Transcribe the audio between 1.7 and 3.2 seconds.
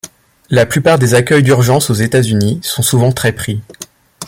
aux États-Unis sont souvent